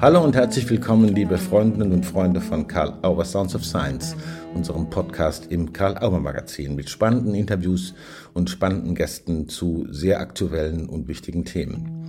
[0.00, 4.16] Hallo und herzlich willkommen, liebe Freundinnen und Freunde von Karl Auer Sounds of Science,
[4.52, 7.94] unserem Podcast im Karl Auer Magazin mit spannenden Interviews
[8.34, 12.04] und spannenden Gästen zu sehr aktuellen und wichtigen Themen.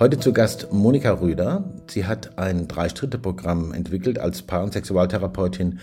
[0.00, 1.72] Heute zu Gast Monika Rüder.
[1.86, 5.78] Sie hat ein Drei-Stritte-Programm entwickelt als Paar- und Sexualtherapeutin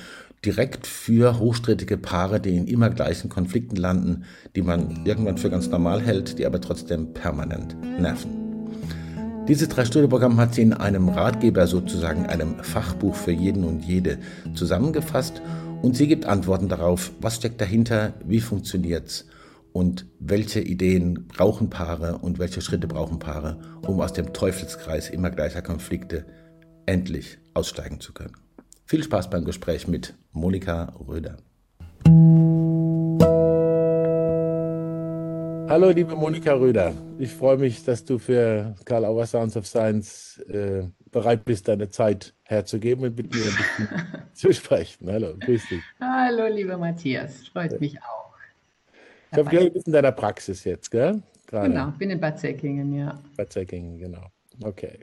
[0.46, 4.26] direkt für hochstrittige Paare, die in immer gleichen Konflikten landen,
[4.56, 8.39] die man irgendwann für ganz normal hält, die aber trotzdem permanent nerven.
[9.50, 14.20] Dieses Drei-Stunden-Programm hat sie in einem Ratgeber, sozusagen einem Fachbuch für jeden und jede,
[14.54, 15.42] zusammengefasst
[15.82, 19.26] und sie gibt Antworten darauf, was steckt dahinter, wie funktioniert's
[19.74, 25.32] und welche Ideen brauchen Paare und welche Schritte brauchen Paare, um aus dem Teufelskreis immer
[25.32, 26.28] gleicher Konflikte
[26.86, 28.38] endlich aussteigen zu können.
[28.86, 31.38] Viel Spaß beim Gespräch mit Monika Röder.
[35.70, 36.96] Hallo, liebe Monika Röder.
[37.20, 41.92] Ich freue mich, dass du für Karl Auer Sounds of Science äh, bereit bist, deine
[41.92, 43.88] Zeit herzugeben und mit mir ein bisschen
[44.34, 45.12] zu sprechen.
[45.12, 45.84] Hallo, grüß dich.
[46.00, 47.50] Hallo, lieber Matthias.
[47.50, 48.34] Freut mich auch.
[49.32, 51.22] Ich habe gehört, du bist in deiner Praxis jetzt, gell?
[51.46, 51.70] Gerade.
[51.70, 53.22] Genau, bin in Bad Säckingen, ja.
[53.38, 54.26] Bad Säckingen, genau.
[54.64, 55.02] Okay.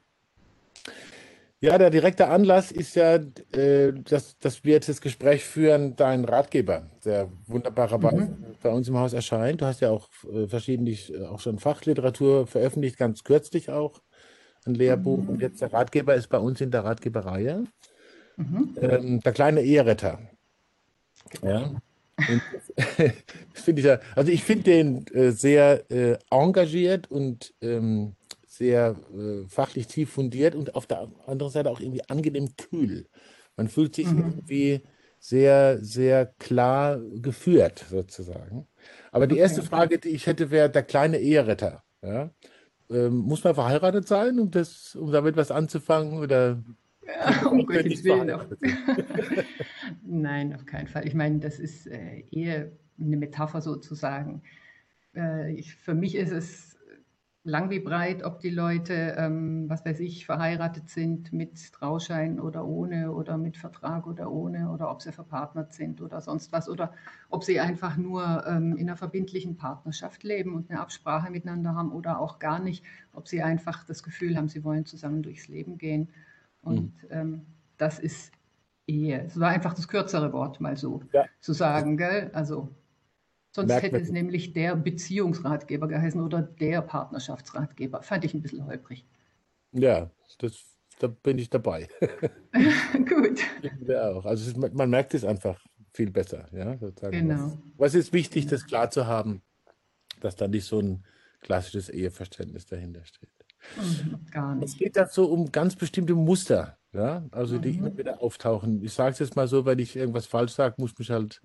[1.60, 6.26] Ja, der direkte Anlass ist ja, äh, dass, dass wir jetzt das Gespräch führen, dein
[6.26, 8.56] Ratgeber, der wunderbarerweise mhm.
[8.62, 9.62] bei uns im Haus erscheint.
[9.62, 14.02] Du hast ja auch äh, verschiedentlich äh, auch schon Fachliteratur veröffentlicht, ganz kürzlich auch
[14.66, 15.22] ein Lehrbuch.
[15.22, 15.28] Mhm.
[15.30, 17.64] Und jetzt der Ratgeber ist bei uns in der Ratgeberreihe.
[18.36, 18.76] Mhm.
[18.78, 20.20] Ähm, der kleine Eheretter.
[21.42, 21.70] Ja.
[23.52, 28.14] finde ich ja, also ich finde den äh, sehr äh, engagiert und ähm,
[28.56, 33.06] sehr äh, fachlich tief fundiert und auf der anderen Seite auch irgendwie angenehm kühl.
[33.56, 34.18] Man fühlt sich mhm.
[34.18, 34.82] irgendwie
[35.18, 38.66] sehr, sehr klar geführt, sozusagen.
[39.10, 41.82] Aber die erste Frage, die ich hätte, wäre der kleine Eheretter.
[42.02, 42.30] Ja?
[42.90, 46.18] Ähm, muss man verheiratet sein, um, das, um damit was anzufangen?
[46.18, 46.62] Oder
[47.06, 48.30] ja, um Gottes Willen.
[48.30, 48.46] Auf
[50.02, 51.06] Nein, auf keinen Fall.
[51.06, 54.42] Ich meine, das ist äh, eher eine Metapher sozusagen.
[55.14, 56.75] Äh, ich, für mich ist es
[57.46, 62.66] lang wie breit, ob die Leute, ähm, was weiß ich, verheiratet sind mit Trauschein oder
[62.66, 66.92] ohne oder mit Vertrag oder ohne oder ob sie verpartnert sind oder sonst was oder
[67.30, 71.92] ob sie einfach nur ähm, in einer verbindlichen Partnerschaft leben und eine Absprache miteinander haben
[71.92, 75.78] oder auch gar nicht, ob sie einfach das Gefühl haben, sie wollen zusammen durchs Leben
[75.78, 76.08] gehen.
[76.62, 77.08] Und mhm.
[77.10, 77.46] ähm,
[77.76, 78.32] das ist
[78.88, 79.22] Ehe.
[79.24, 81.24] Es war einfach das kürzere Wort, mal so ja.
[81.40, 82.30] zu sagen, gell?
[82.34, 82.68] Also
[83.56, 88.02] Sonst Merkt hätte es nämlich der Beziehungsratgeber geheißen oder der Partnerschaftsratgeber.
[88.02, 89.06] Fand ich ein bisschen holprig.
[89.72, 90.62] Ja, das,
[90.98, 91.88] da bin ich dabei.
[92.92, 93.40] Gut.
[93.86, 94.26] Ja, auch.
[94.26, 95.58] Also ist, man merkt es einfach
[95.94, 96.46] viel besser.
[96.52, 97.28] Ja, sozusagen.
[97.28, 97.56] Genau.
[97.78, 99.40] Was, ist wichtig, das klar zu haben,
[100.20, 101.06] dass da nicht so ein
[101.40, 103.30] klassisches Eheverständnis dahinter steht.
[103.78, 104.68] Mhm, gar nicht.
[104.68, 107.86] Es geht da so um ganz bestimmte Muster, ja, also die mhm.
[107.86, 108.82] immer wieder auftauchen.
[108.82, 111.40] Ich sage es jetzt mal so, wenn ich irgendwas falsch sage, muss mich halt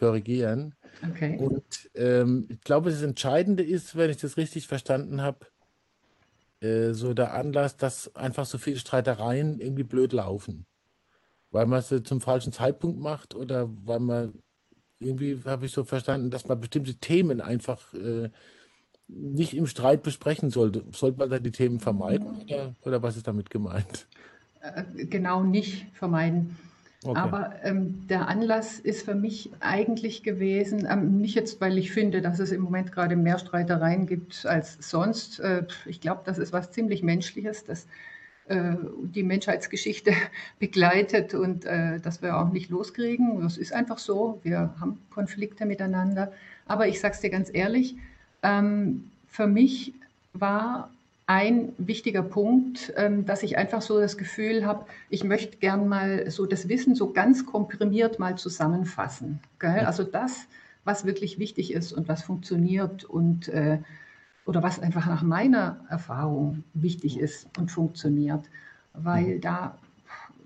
[0.00, 0.74] korrigieren.
[1.08, 1.36] Okay.
[1.38, 5.46] Und ähm, ich glaube, das Entscheidende ist, wenn ich das richtig verstanden habe,
[6.60, 10.66] äh, so der Anlass, dass einfach so viele Streitereien irgendwie blöd laufen.
[11.50, 14.42] Weil man es zum falschen Zeitpunkt macht oder weil man
[15.00, 18.30] irgendwie habe ich so verstanden, dass man bestimmte Themen einfach äh,
[19.06, 20.84] nicht im Streit besprechen sollte.
[20.92, 24.06] Sollte man da die Themen vermeiden oder, oder was ist damit gemeint?
[24.60, 26.56] Äh, genau nicht vermeiden.
[27.02, 27.18] Okay.
[27.18, 32.20] Aber ähm, der Anlass ist für mich eigentlich gewesen, ähm, nicht jetzt, weil ich finde,
[32.20, 35.40] dass es im Moment gerade mehr Streitereien gibt als sonst.
[35.40, 37.86] Äh, ich glaube, das ist was ziemlich Menschliches, das
[38.48, 40.12] äh, die Menschheitsgeschichte
[40.58, 43.40] begleitet und äh, das wir auch nicht loskriegen.
[43.40, 44.38] Das ist einfach so.
[44.42, 46.32] Wir haben Konflikte miteinander.
[46.66, 47.96] Aber ich sage es dir ganz ehrlich,
[48.42, 49.94] ähm, für mich
[50.34, 50.90] war
[51.30, 56.28] ein wichtiger Punkt, ähm, dass ich einfach so das Gefühl habe, ich möchte gern mal
[56.28, 59.38] so das Wissen so ganz komprimiert mal zusammenfassen.
[59.60, 59.84] Gell?
[59.86, 60.48] Also das,
[60.82, 63.78] was wirklich wichtig ist und was funktioniert und äh,
[64.44, 68.50] oder was einfach nach meiner Erfahrung wichtig ist und funktioniert,
[68.92, 69.78] weil da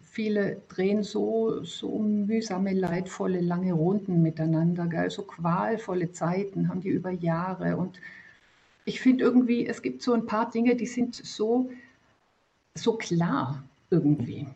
[0.03, 5.09] viele drehen so, so mühsame, leidvolle, lange Runden miteinander, gell?
[5.09, 7.99] so qualvolle Zeiten haben die über Jahre und
[8.85, 11.71] ich finde irgendwie, es gibt so ein paar Dinge, die sind so,
[12.75, 14.47] so klar irgendwie.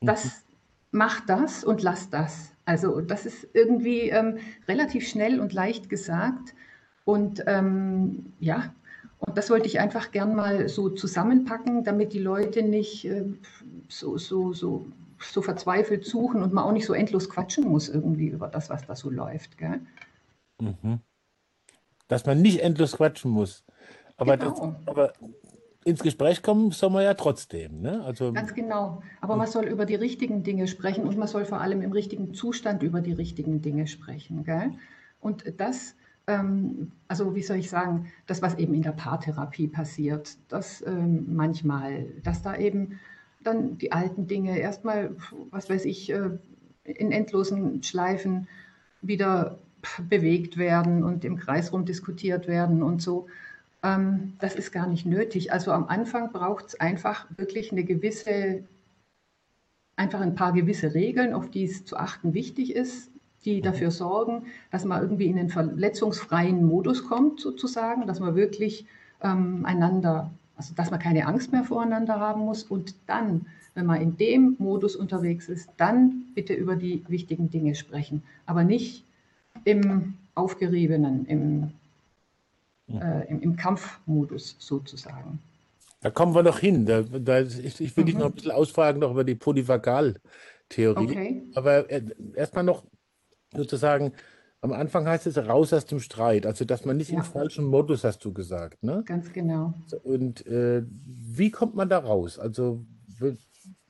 [0.00, 0.98] Das mhm.
[0.98, 2.52] macht das und lass das.
[2.64, 6.54] Also das ist irgendwie ähm, relativ schnell und leicht gesagt.
[7.04, 8.74] Und ähm, ja,
[9.18, 13.24] und das wollte ich einfach gern mal so zusammenpacken, damit die Leute nicht äh,
[13.88, 14.86] so, so, so,
[15.20, 18.86] so verzweifelt suchen und man auch nicht so endlos quatschen muss irgendwie über das, was
[18.86, 19.58] da so läuft.
[19.58, 19.80] Gell?
[20.60, 21.00] Mhm.
[22.08, 23.65] Dass man nicht endlos quatschen muss.
[24.16, 24.50] Aber, genau.
[24.50, 25.12] das, aber
[25.84, 27.80] ins Gespräch kommen soll man ja trotzdem.
[27.80, 28.02] Ne?
[28.04, 29.02] Also, Ganz genau.
[29.20, 32.34] Aber man soll über die richtigen Dinge sprechen und man soll vor allem im richtigen
[32.34, 34.44] Zustand über die richtigen Dinge sprechen.
[34.44, 34.72] Gell?
[35.20, 35.94] Und das,
[36.26, 41.36] ähm, also wie soll ich sagen, das, was eben in der Paartherapie passiert, das ähm,
[41.36, 42.98] manchmal, dass da eben
[43.44, 45.14] dann die alten Dinge erstmal,
[45.50, 46.30] was weiß ich, äh,
[46.82, 48.48] in endlosen Schleifen
[49.02, 49.58] wieder
[50.08, 53.28] bewegt werden und im Kreis rum diskutiert werden und so.
[53.82, 55.52] Ähm, das ist gar nicht nötig.
[55.52, 58.64] Also am Anfang braucht es einfach wirklich eine gewisse,
[59.96, 63.10] einfach ein paar gewisse Regeln, auf die es zu achten wichtig ist,
[63.44, 68.86] die dafür sorgen, dass man irgendwie in einen verletzungsfreien Modus kommt, sozusagen, dass man wirklich
[69.22, 73.46] ähm, einander, also dass man keine Angst mehr voreinander haben muss und dann
[73.76, 78.64] wenn man in dem Modus unterwegs ist, dann bitte über die wichtigen Dinge sprechen, aber
[78.64, 79.04] nicht
[79.64, 81.72] im Aufgeriebenen, im,
[82.88, 85.40] äh, im, im, Kampfmodus sozusagen.
[86.00, 86.86] Da kommen wir noch hin.
[86.86, 88.06] Da, da, ich, ich, will mhm.
[88.06, 91.04] dich noch ein bisschen ausfragen noch über die Polyvagal-Theorie.
[91.04, 91.42] Okay.
[91.54, 92.02] Aber äh,
[92.34, 92.84] erstmal noch
[93.54, 94.12] sozusagen,
[94.60, 97.18] am Anfang heißt es raus aus dem Streit, also dass man nicht ja.
[97.18, 98.82] im falschen Modus, hast du gesagt.
[98.82, 99.02] Ne?
[99.04, 99.74] Ganz genau.
[100.02, 102.38] Und äh, wie kommt man da raus?
[102.38, 102.84] Also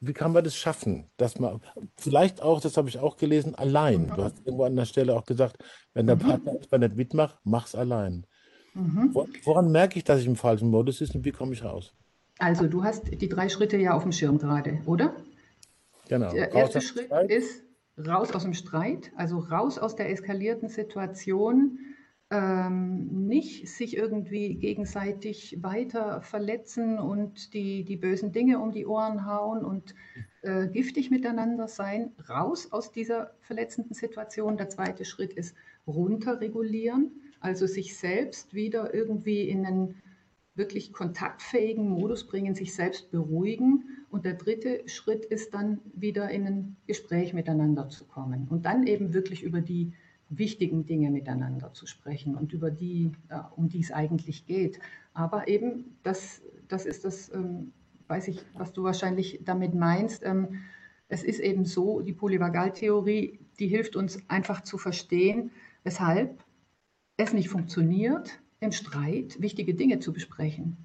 [0.00, 1.60] wie kann man das schaffen, dass man
[1.96, 4.08] vielleicht auch, das habe ich auch gelesen, allein.
[4.08, 5.62] Du hast irgendwo an der Stelle auch gesagt,
[5.94, 6.20] wenn der mhm.
[6.20, 8.26] Partner etwa nicht mitmacht, mach's allein.
[8.76, 9.14] Mhm.
[9.44, 11.94] Woran merke ich, dass ich im falschen Modus ist und wie komme ich raus?
[12.38, 15.14] Also du hast die drei Schritte ja auf dem Schirm gerade, oder?
[16.08, 16.30] Genau.
[16.30, 17.30] Der erste Schritt Streit.
[17.30, 17.62] ist
[18.06, 21.78] raus aus dem Streit, also raus aus der eskalierten Situation,
[22.30, 29.24] ähm, nicht sich irgendwie gegenseitig weiter verletzen und die, die bösen Dinge um die Ohren
[29.26, 29.94] hauen und
[30.42, 34.56] äh, giftig miteinander sein, raus aus dieser verletzenden Situation.
[34.56, 35.54] Der zweite Schritt ist
[35.86, 37.12] runterregulieren,
[37.46, 39.94] also sich selbst wieder irgendwie in einen
[40.56, 43.84] wirklich kontaktfähigen Modus bringen, sich selbst beruhigen.
[44.10, 48.86] Und der dritte Schritt ist dann wieder in ein Gespräch miteinander zu kommen und dann
[48.88, 49.92] eben wirklich über die
[50.28, 53.12] wichtigen Dinge miteinander zu sprechen und über die,
[53.54, 54.80] um die es eigentlich geht.
[55.14, 57.70] Aber eben, das, das ist das, ähm,
[58.08, 60.24] weiß ich, was du wahrscheinlich damit meinst.
[60.24, 60.64] Ähm,
[61.08, 65.52] es ist eben so, die Polyvagaltheorie, die hilft uns einfach zu verstehen,
[65.84, 66.42] weshalb
[67.16, 70.76] es nicht funktioniert, im Streit wichtige Dinge zu besprechen.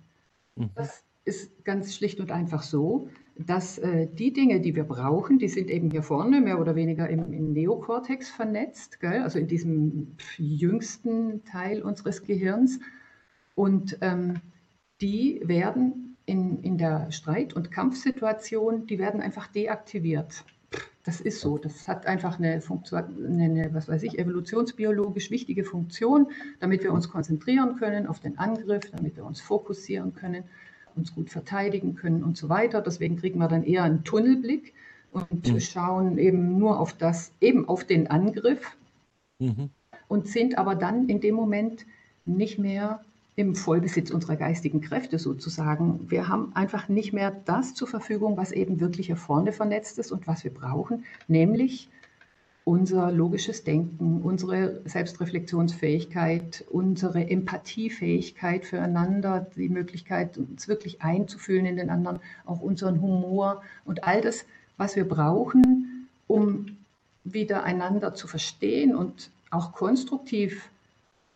[0.56, 0.70] Mhm.
[0.76, 3.08] Das ist ganz schlicht und einfach so,
[3.38, 7.10] dass äh, die Dinge, die wir brauchen, die sind eben hier vorne mehr oder weniger
[7.10, 9.22] im, im Neokortex vernetzt, gell?
[9.22, 12.80] also in diesem jüngsten Teil unseres Gehirns.
[13.56, 14.42] Und ähm,
[15.02, 20.46] die werden in, in der Streit- und Kampfsituation, die werden einfach deaktiviert.
[21.04, 21.58] Das ist so.
[21.58, 26.28] Das hat einfach eine, Funktion, eine, was weiß ich, evolutionsbiologisch wichtige Funktion,
[26.60, 30.44] damit wir uns konzentrieren können auf den Angriff, damit wir uns fokussieren können
[30.96, 32.82] uns gut verteidigen können und so weiter.
[32.82, 34.74] Deswegen kriegen wir dann eher einen Tunnelblick
[35.12, 35.60] und mhm.
[35.60, 38.78] schauen eben nur auf das, eben auf den Angriff
[39.40, 39.70] mhm.
[40.08, 41.86] und sind aber dann in dem Moment
[42.26, 43.04] nicht mehr
[43.36, 46.10] im Vollbesitz unserer geistigen Kräfte sozusagen.
[46.10, 50.12] Wir haben einfach nicht mehr das zur Verfügung, was eben wirklich hier vorne vernetzt ist
[50.12, 51.90] und was wir brauchen, nämlich
[52.64, 61.90] unser logisches Denken, unsere Selbstreflexionsfähigkeit, unsere Empathiefähigkeit füreinander, die Möglichkeit, uns wirklich einzufühlen in den
[61.90, 64.46] anderen, auch unseren Humor und all das,
[64.78, 66.78] was wir brauchen, um
[67.24, 70.70] wieder einander zu verstehen und auch konstruktiv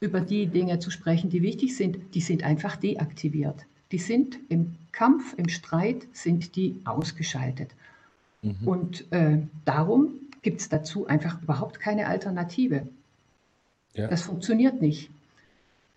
[0.05, 3.65] über die Dinge zu sprechen, die wichtig sind, die sind einfach deaktiviert.
[3.91, 7.71] Die sind im Kampf, im Streit, sind die ausgeschaltet.
[8.41, 8.67] Mhm.
[8.67, 12.87] Und äh, darum gibt es dazu einfach überhaupt keine Alternative.
[13.93, 14.07] Ja.
[14.07, 15.09] Das funktioniert nicht.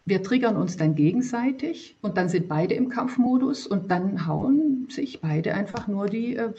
[0.07, 5.21] Wir triggern uns dann gegenseitig und dann sind beide im Kampfmodus und dann hauen sich
[5.21, 6.53] beide einfach nur die äh,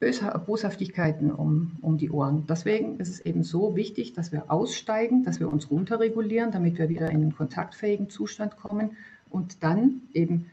[0.00, 2.46] Boshaftigkeiten um, um die Ohren.
[2.46, 6.88] Deswegen ist es eben so wichtig, dass wir aussteigen, dass wir uns runterregulieren, damit wir
[6.88, 8.96] wieder in einen kontaktfähigen Zustand kommen
[9.28, 10.46] und dann eben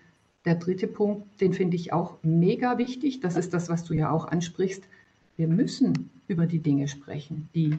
[0.46, 3.20] der dritte Punkt, den finde ich auch mega wichtig.
[3.20, 4.84] Das ist das, was du ja auch ansprichst.
[5.38, 7.78] Wir müssen über die Dinge sprechen, die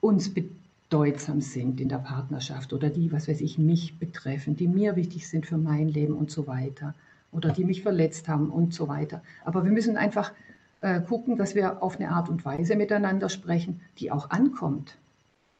[0.00, 4.94] uns bedeutsam sind in der Partnerschaft oder die, was weiß ich, mich betreffen, die mir
[4.94, 6.94] wichtig sind für mein Leben und so weiter
[7.32, 9.22] oder die mich verletzt haben und so weiter.
[9.44, 10.32] Aber wir müssen einfach
[10.80, 14.96] äh, gucken, dass wir auf eine Art und Weise miteinander sprechen, die auch ankommt.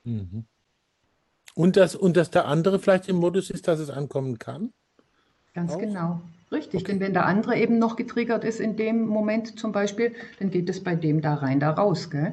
[0.04, 0.44] Mhm.
[1.54, 4.72] Und, dass, und dass der andere vielleicht im Modus ist, dass es ankommen kann?
[5.54, 5.78] Ganz auch?
[5.78, 6.20] genau.
[6.50, 6.92] Richtig, okay.
[6.92, 10.68] denn wenn der andere eben noch getriggert ist in dem Moment zum Beispiel, dann geht
[10.70, 12.10] es bei dem da rein, da raus.
[12.10, 12.32] Gell?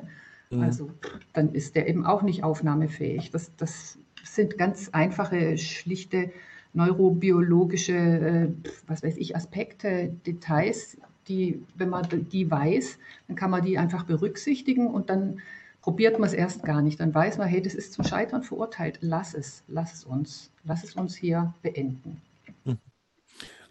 [0.51, 0.61] Mhm.
[0.61, 0.91] Also
[1.33, 3.31] dann ist der eben auch nicht aufnahmefähig.
[3.31, 6.31] Das, das sind ganz einfache, schlichte
[6.75, 8.47] neurobiologische, äh,
[8.87, 14.03] was weiß ich, Aspekte, Details, die, wenn man die weiß, dann kann man die einfach
[14.03, 15.41] berücksichtigen und dann
[15.81, 16.99] probiert man es erst gar nicht.
[16.99, 18.99] Dann weiß man, hey, das ist zum Scheitern verurteilt.
[19.01, 22.21] Lass es, lass es uns, lass es uns hier beenden.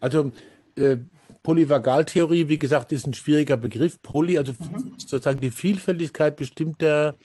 [0.00, 0.32] Also
[0.76, 0.99] äh,
[1.42, 4.00] Polyvagaltheorie, wie gesagt, ist ein schwieriger Begriff.
[4.02, 4.94] Poly, also mhm.
[4.96, 7.16] sozusagen die Vielfältigkeit bestimmter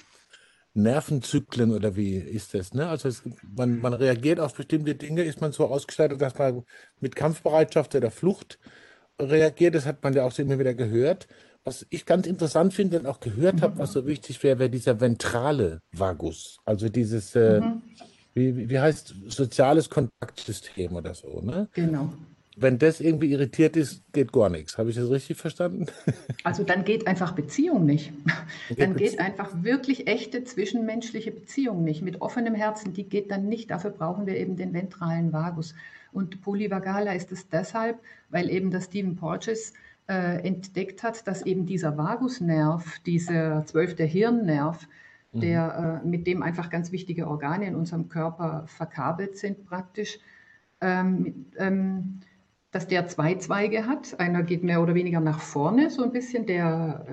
[0.81, 2.74] Nervenzyklen oder wie ist das?
[2.74, 2.88] Ne?
[2.88, 3.24] Also es,
[3.55, 6.63] man, man reagiert auf bestimmte Dinge, ist man so ausgestattet, dass man
[7.00, 8.59] mit Kampfbereitschaft oder Flucht
[9.19, 9.75] reagiert.
[9.75, 11.27] Das hat man ja auch immer wieder gehört.
[11.63, 15.00] Was ich ganz interessant finde und auch gehört habe, was so wichtig wäre, wäre dieser
[15.01, 16.57] ventrale Vagus.
[16.65, 17.81] Also dieses, äh, mhm.
[18.33, 21.41] wie, wie heißt soziales Kontaktsystem oder so.
[21.41, 21.67] Ne?
[21.74, 22.13] Genau
[22.61, 24.77] wenn das irgendwie irritiert ist, geht gar nichts.
[24.77, 25.87] Habe ich das richtig verstanden?
[26.45, 28.13] Also dann geht einfach Beziehung nicht.
[28.77, 32.01] Dann geht einfach wirklich echte zwischenmenschliche Beziehung nicht.
[32.01, 33.69] Mit offenem Herzen, die geht dann nicht.
[33.69, 35.75] Dafür brauchen wir eben den ventralen Vagus.
[36.11, 37.99] Und polyvagala ist es deshalb,
[38.29, 39.73] weil eben das Stephen Porges
[40.07, 44.87] äh, entdeckt hat, dass eben dieser Vagusnerv, dieser zwölfte Hirnnerv,
[45.33, 45.41] mhm.
[45.41, 50.19] der, äh, mit dem einfach ganz wichtige Organe in unserem Körper verkabelt sind praktisch,
[50.81, 52.21] ähm, ähm,
[52.71, 54.19] dass der zwei Zweige hat.
[54.19, 57.05] Einer geht mehr oder weniger nach vorne, so ein bisschen, der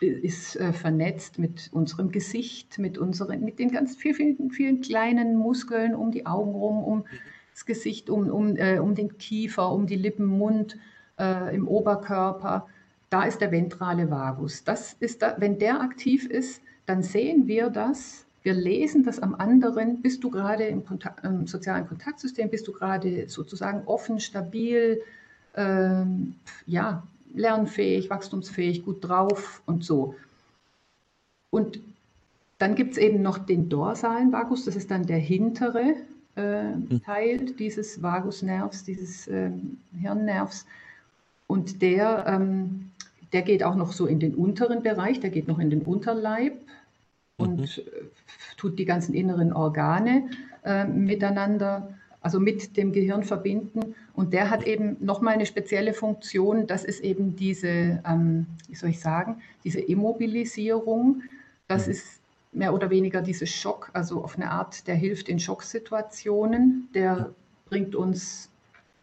[0.00, 5.36] äh, ist äh, vernetzt mit unserem Gesicht, mit, unseren, mit den ganz vielen, vielen, kleinen
[5.36, 7.04] Muskeln um die Augen rum, um
[7.52, 10.78] das Gesicht, um, um, äh, um den Kiefer, um die Lippen, Mund,
[11.18, 12.66] äh, im Oberkörper.
[13.10, 14.64] Da ist der ventrale Vagus.
[14.64, 19.34] Das ist da, wenn der aktiv ist, dann sehen wir das wir lesen das am
[19.34, 20.00] anderen.
[20.00, 22.50] Bist du gerade im, Kontakt, im sozialen Kontaktsystem?
[22.50, 25.02] Bist du gerade sozusagen offen, stabil,
[25.56, 26.34] ähm,
[26.66, 27.02] ja,
[27.34, 30.14] lernfähig, wachstumsfähig, gut drauf und so.
[31.50, 31.80] Und
[32.58, 35.94] dann gibt es eben noch den dorsalen Vagus, das ist dann der hintere
[36.36, 36.72] äh.
[37.04, 39.50] Teil dieses Vagusnervs, dieses äh,
[39.98, 40.66] Hirnnervs.
[41.46, 42.90] Und der, ähm,
[43.32, 46.54] der geht auch noch so in den unteren Bereich, der geht noch in den Unterleib
[47.40, 47.66] und mhm.
[48.56, 50.28] Tut die ganzen inneren Organe
[50.64, 53.94] äh, miteinander, also mit dem Gehirn verbinden.
[54.14, 58.90] Und der hat eben nochmal eine spezielle Funktion, das ist eben diese, ähm, wie soll
[58.90, 61.22] ich sagen, diese Immobilisierung.
[61.68, 61.92] Das mhm.
[61.92, 62.20] ist
[62.52, 67.30] mehr oder weniger dieser Schock, also auf eine Art, der hilft in Schocksituationen, der
[67.66, 68.50] bringt uns,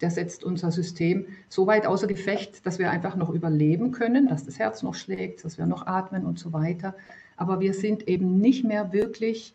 [0.02, 4.46] der setzt unser System so weit außer Gefecht, dass wir einfach noch überleben können, dass
[4.46, 6.94] das Herz noch schlägt, dass wir noch atmen und so weiter
[7.38, 9.54] aber wir sind eben nicht mehr wirklich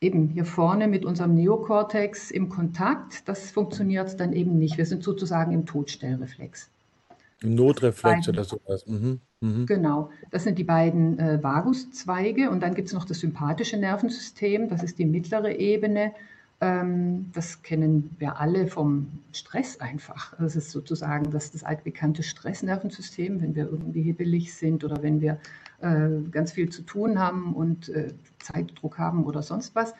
[0.00, 3.28] eben hier vorne mit unserem Neokortex im Kontakt.
[3.28, 4.76] Das funktioniert dann eben nicht.
[4.76, 6.70] Wir sind sozusagen im Todstellreflex.
[7.42, 8.86] Im Notreflex oder sowas.
[8.86, 9.20] Mhm.
[9.40, 9.66] Mhm.
[9.66, 14.68] Genau, das sind die beiden äh, Vaguszweige und dann gibt es noch das sympathische Nervensystem,
[14.68, 16.12] das ist die mittlere Ebene.
[16.62, 20.34] Ähm, das kennen wir alle vom Stress einfach.
[20.38, 25.38] Das ist sozusagen das, das altbekannte Stressnervensystem, wenn wir irgendwie hibbelig sind oder wenn wir
[26.30, 29.94] ganz viel zu tun haben und äh, Zeitdruck haben oder sonst was.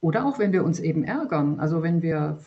[0.00, 2.38] Oder auch wenn wir uns eben ärgern, also wenn wir,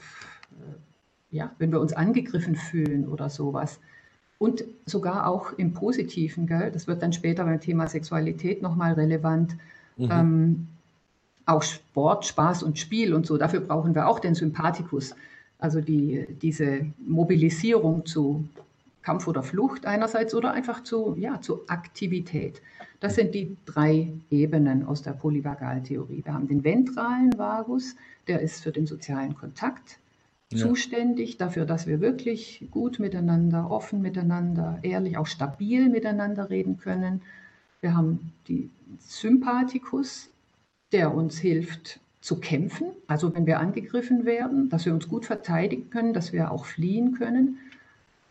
[0.51, 3.79] äh, ja, wenn wir uns angegriffen fühlen oder sowas.
[4.37, 6.71] Und sogar auch im Positiven, gell?
[6.71, 9.55] das wird dann später beim Thema Sexualität nochmal relevant.
[9.95, 10.09] Mhm.
[10.11, 10.67] Ähm,
[11.45, 15.15] auch Sport, Spaß und Spiel und so, dafür brauchen wir auch den Sympathikus,
[15.59, 18.47] also die, diese Mobilisierung zu
[19.05, 22.61] Kampf oder Flucht einerseits oder einfach zu, ja, zu Aktivität.
[22.99, 26.25] Das sind die drei Ebenen aus der Polyvagaltheorie.
[26.25, 27.95] Wir haben den ventralen Vagus,
[28.27, 29.99] der ist für den sozialen Kontakt
[30.51, 30.57] ja.
[30.57, 37.21] zuständig, dafür, dass wir wirklich gut miteinander, offen miteinander, ehrlich, auch stabil miteinander reden können.
[37.81, 40.31] Wir haben die Sympathikus,
[40.91, 45.91] der uns hilft zu kämpfen, also wenn wir angegriffen werden, dass wir uns gut verteidigen
[45.91, 47.59] können, dass wir auch fliehen können.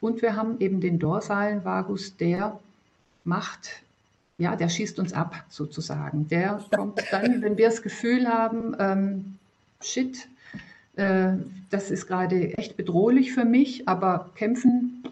[0.04, 2.60] Und wir haben eben den dorsalen Vagus, der
[3.24, 3.82] macht,
[4.36, 6.28] ja, der schießt uns ab sozusagen.
[6.28, 9.38] Der kommt dann, wenn wir das Gefühl haben, ähm,
[9.80, 10.28] shit,
[10.96, 11.28] äh,
[11.70, 15.04] das ist gerade echt bedrohlich für mich, aber kämpfen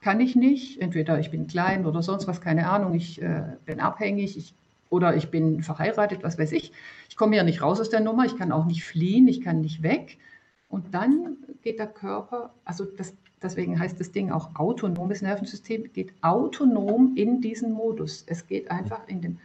[0.00, 0.80] kann ich nicht.
[0.80, 4.52] Entweder ich bin klein oder sonst was, keine Ahnung, ich äh, bin abhängig, ich,
[4.88, 6.72] oder ich bin verheiratet, was weiß ich.
[7.08, 9.60] Ich komme ja nicht raus aus der Nummer, ich kann auch nicht fliehen, ich kann
[9.60, 10.18] nicht weg.
[10.68, 16.12] Und dann geht der Körper, also das deswegen heißt das Ding auch autonomes Nervensystem, geht
[16.22, 18.24] autonom in diesen Modus.
[18.26, 19.38] Es geht einfach in den,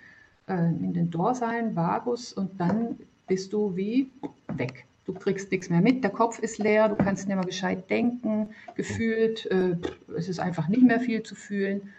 [0.47, 2.97] äh, in den dorsalen Vagus und dann
[3.27, 4.09] bist du wie
[4.55, 4.85] weg.
[5.05, 8.49] Du kriegst nichts mehr mit, der Kopf ist leer, du kannst nicht mehr gescheit denken,
[8.75, 9.77] gefühlt, äh,
[10.17, 11.93] es ist einfach nicht mehr viel zu fühlen.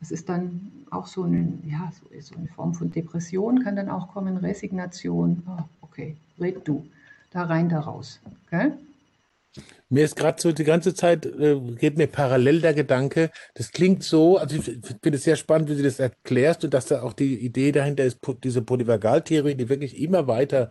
[0.00, 3.88] Das ist dann auch so, ein, ja, so, so eine Form von Depression, kann dann
[3.88, 5.42] auch kommen, Resignation.
[5.46, 6.84] Oh, okay, red du.
[7.30, 8.20] da rein, da raus.
[8.50, 8.76] Gell?
[9.88, 14.02] Mir ist gerade so die ganze Zeit, äh, geht mir parallel der Gedanke, das klingt
[14.02, 17.12] so, also ich finde es sehr spannend, wie du das erklärst und dass da auch
[17.12, 20.70] die Idee dahinter ist, diese Polyvagaltheorie, die wirklich immer weiter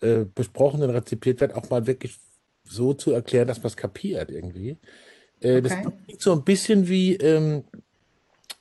[0.00, 2.16] äh, besprochen und rezipiert wird, auch mal wirklich
[2.64, 4.78] so zu erklären, dass man es kapiert irgendwie.
[5.40, 5.60] Äh, okay.
[5.62, 7.64] Das klingt so ein bisschen wie ähm,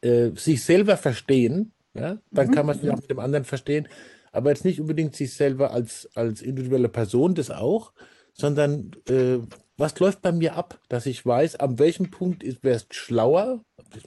[0.02, 2.20] äh, sich selber verstehen, ja?
[2.32, 2.52] dann mhm.
[2.52, 3.88] kann man es auch mit dem anderen verstehen,
[4.32, 7.94] aber jetzt nicht unbedingt sich selber als, als individuelle Person, das auch,
[8.40, 9.40] sondern äh,
[9.78, 13.64] was läuft bei mir ab, dass ich weiß, an welchem Punkt wäre es schlauer,
[13.94, 14.04] ich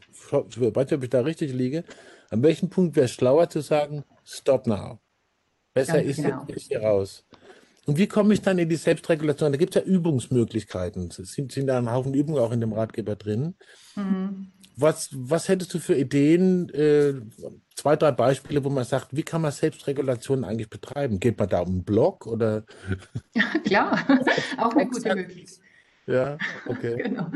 [0.61, 1.85] weiß nicht, ob ich da richtig liege,
[2.31, 4.99] an welchem Punkt wäre es schlauer zu sagen, stop now.
[5.75, 6.45] Besser Ganz ist genau.
[6.49, 7.25] jetzt hier raus.
[7.87, 9.53] Und wie komme ich dann in die Selbstregulation?
[9.53, 11.09] Da gibt es ja Übungsmöglichkeiten.
[11.09, 13.55] Es sind, sind da ein Haufen Übungen auch in dem Ratgeber drin.
[13.97, 14.53] Mhm.
[14.77, 17.15] Was, was hättest du für Ideen, äh,
[17.75, 21.19] zwei, drei Beispiele, wo man sagt, wie kann man Selbstregulation eigentlich betreiben?
[21.19, 22.65] Geht man da um einen Blog oder?
[23.35, 23.99] Ja, klar,
[24.59, 25.65] auch eine gute Möglichkeit.
[26.07, 26.97] Ja, okay.
[27.03, 27.31] genau.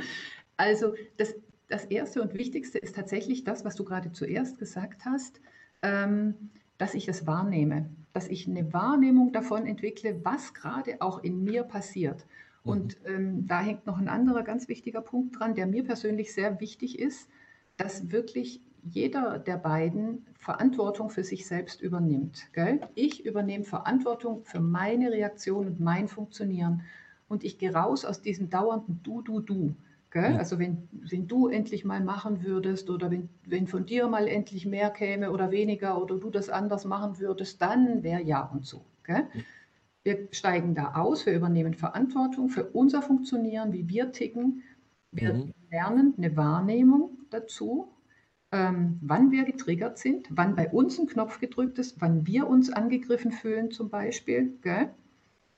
[0.57, 1.35] Also das,
[1.69, 5.41] das Erste und Wichtigste ist tatsächlich das, was du gerade zuerst gesagt hast,
[5.83, 11.45] ähm, dass ich es wahrnehme, dass ich eine Wahrnehmung davon entwickle, was gerade auch in
[11.45, 12.27] mir passiert.
[12.65, 13.15] Und mhm.
[13.15, 16.99] ähm, da hängt noch ein anderer ganz wichtiger Punkt dran, der mir persönlich sehr wichtig
[16.99, 17.29] ist,
[17.77, 22.53] dass wirklich jeder der beiden Verantwortung für sich selbst übernimmt.
[22.53, 22.81] Gell?
[22.95, 26.83] Ich übernehme Verantwortung für meine Reaktion und mein Funktionieren.
[27.29, 29.75] Und ich gehe raus aus diesem dauernden Du, Du, Du.
[30.15, 30.37] Ja.
[30.37, 34.65] Also wenn, wenn du endlich mal machen würdest oder wenn, wenn von dir mal endlich
[34.65, 38.85] mehr käme oder weniger oder du das anders machen würdest, dann wäre ja und so.
[39.03, 39.27] Gell?
[40.05, 44.63] Wir steigen da aus, wir übernehmen Verantwortung für unser Funktionieren, wie wir ticken.
[45.11, 45.55] Wir mhm.
[45.71, 47.89] lernen eine Wahrnehmung dazu,
[48.53, 52.71] ähm, wann wir getriggert sind, wann bei uns ein Knopf gedrückt ist, wann wir uns
[52.71, 54.53] angegriffen fühlen zum Beispiel.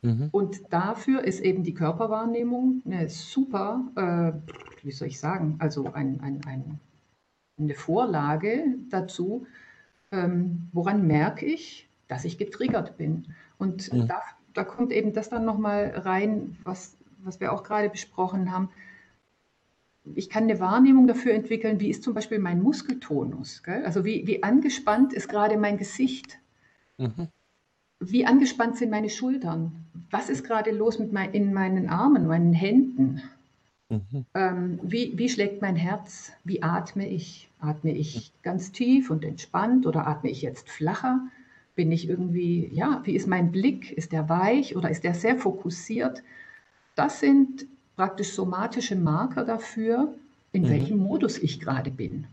[0.03, 0.29] Mhm.
[0.31, 6.21] Und dafür ist eben die Körperwahrnehmung eine super, äh, wie soll ich sagen, also ein,
[6.21, 6.81] ein, ein,
[7.59, 9.47] eine Vorlage dazu,
[10.13, 13.35] ähm, woran merke ich, dass ich getriggert bin.
[13.59, 14.07] Und mhm.
[14.07, 14.23] da
[14.57, 18.71] da kommt eben das dann nochmal rein, was, was wir auch gerade besprochen haben.
[20.15, 23.63] Ich kann eine Wahrnehmung dafür entwickeln, wie ist zum Beispiel mein Muskeltonus.
[23.63, 23.85] Gell?
[23.85, 26.39] Also wie, wie angespannt ist gerade mein Gesicht.
[26.97, 27.29] Mhm.
[27.99, 29.73] Wie angespannt sind meine Schultern?
[30.11, 33.23] Was ist gerade los mit mein, in meinen Armen, meinen Händen?
[33.89, 34.27] Mhm.
[34.35, 36.33] Ähm, wie, wie schlägt mein Herz?
[36.45, 37.51] Wie atme ich?
[37.59, 41.27] Atme ich ganz tief und entspannt oder atme ich jetzt flacher?
[41.77, 43.93] Bin ich irgendwie, ja, wie ist mein Blick?
[43.93, 46.25] Ist der weich oder ist der sehr fokussiert?
[46.97, 50.15] Das sind praktisch somatische Marker dafür,
[50.53, 50.69] in mhm.
[50.71, 52.27] welchem Modus ich gerade bin.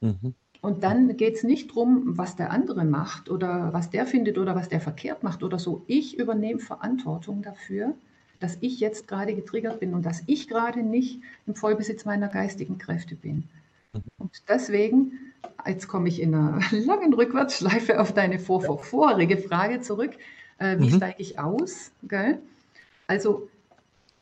[0.00, 0.34] Mhm.
[0.60, 4.54] Und dann geht es nicht darum, was der andere macht oder was der findet oder
[4.54, 5.82] was der verkehrt macht oder so.
[5.86, 7.94] Ich übernehme Verantwortung dafür,
[8.40, 12.78] dass ich jetzt gerade getriggert bin und dass ich gerade nicht im Vollbesitz meiner geistigen
[12.78, 13.44] Kräfte bin.
[13.92, 15.30] Und deswegen
[15.66, 20.12] Jetzt komme ich in einer langen Rückwärtsschleife auf deine vor, vor, vorige Frage zurück.
[20.58, 20.96] Äh, wie mhm.
[20.96, 21.90] steige ich aus?
[22.02, 22.38] Gell?
[23.06, 23.48] Also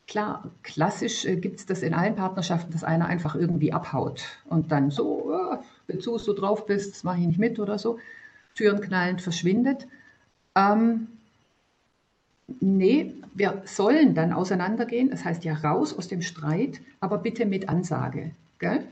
[0.07, 4.71] klar, klassisch äh, gibt es das in allen Partnerschaften, dass einer einfach irgendwie abhaut und
[4.71, 7.99] dann so, äh, wenn du so drauf bist, das mache ich nicht mit oder so,
[8.55, 9.87] Türen knallend verschwindet.
[10.55, 11.07] Ähm,
[12.59, 17.69] nee, wir sollen dann auseinandergehen, das heißt ja raus aus dem Streit, aber bitte mit
[17.69, 18.31] Ansage.
[18.57, 18.87] Gell?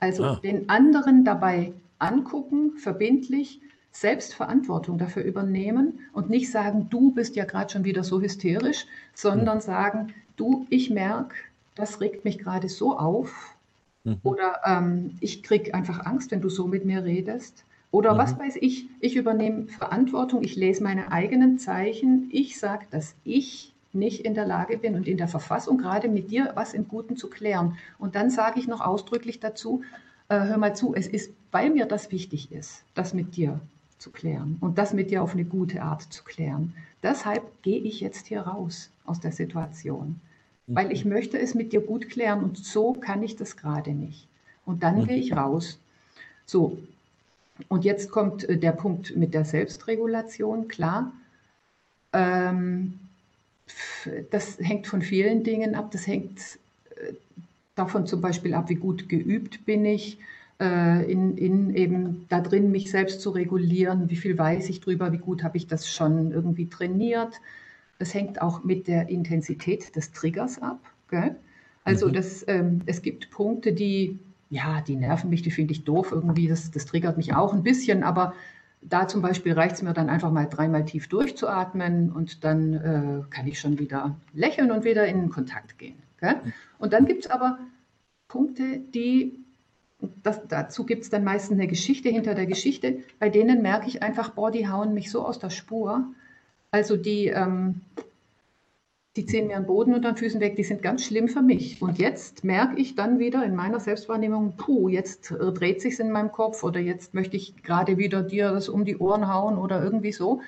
[0.00, 0.40] Also ah.
[0.42, 3.60] den anderen dabei angucken, verbindlich,
[3.92, 9.58] Selbstverantwortung dafür übernehmen und nicht sagen, du bist ja gerade schon wieder so hysterisch, sondern
[9.58, 9.62] mhm.
[9.62, 11.34] sagen, du, ich merke,
[11.74, 13.56] das regt mich gerade so auf.
[14.04, 14.18] Mhm.
[14.22, 17.64] Oder ähm, ich kriege einfach Angst, wenn du so mit mir redest.
[17.90, 18.18] Oder mhm.
[18.18, 23.74] was weiß ich, ich übernehme Verantwortung, ich lese meine eigenen Zeichen, ich sage, dass ich
[23.92, 27.16] nicht in der Lage bin und in der Verfassung, gerade mit dir was im Guten
[27.16, 27.76] zu klären.
[27.98, 29.82] Und dann sage ich noch ausdrücklich dazu,
[30.28, 33.60] äh, hör mal zu, es ist, weil mir das wichtig ist, das mit dir
[33.98, 36.74] zu klären und das mit dir auf eine gute Art zu klären.
[37.02, 40.20] Deshalb gehe ich jetzt hier raus aus der Situation,
[40.66, 44.28] weil ich möchte es mit dir gut klären und so kann ich das gerade nicht.
[44.64, 45.80] Und dann gehe ich raus.
[46.46, 46.78] So,
[47.68, 51.12] und jetzt kommt äh, der Punkt mit der Selbstregulation, klar.
[52.12, 52.98] Ähm,
[54.30, 55.90] das hängt von vielen Dingen ab.
[55.90, 56.58] Das hängt
[56.96, 57.12] äh,
[57.74, 60.18] davon zum Beispiel ab, wie gut geübt bin ich,
[60.60, 65.12] äh, in, in eben da drin mich selbst zu regulieren, wie viel weiß ich drüber,
[65.12, 67.40] wie gut habe ich das schon irgendwie trainiert.
[67.98, 70.80] Das hängt auch mit der Intensität des Triggers ab.
[71.10, 71.36] Gell?
[71.84, 72.12] Also mhm.
[72.12, 74.18] das, ähm, es gibt Punkte, die,
[74.50, 77.62] ja, die nerven mich, die finde ich doof irgendwie, das, das triggert mich auch ein
[77.62, 78.34] bisschen, aber
[78.82, 83.30] da zum Beispiel reicht es mir dann einfach mal dreimal tief durchzuatmen und dann äh,
[83.30, 85.96] kann ich schon wieder lächeln und wieder in Kontakt gehen.
[86.18, 86.36] Gell?
[86.78, 87.58] Und dann gibt es aber
[88.28, 89.38] Punkte, die,
[90.22, 94.02] das, dazu gibt es dann meistens eine Geschichte hinter der Geschichte, bei denen merke ich
[94.02, 96.04] einfach, boah, die hauen mich so aus der Spur.
[96.70, 97.82] Also die, ähm,
[99.16, 101.82] die ziehen mir den Boden unter den Füßen weg, die sind ganz schlimm für mich.
[101.82, 106.30] Und jetzt merke ich dann wieder in meiner Selbstwahrnehmung, puh, jetzt dreht sich in meinem
[106.30, 110.12] Kopf oder jetzt möchte ich gerade wieder dir das um die Ohren hauen oder irgendwie
[110.12, 110.42] so.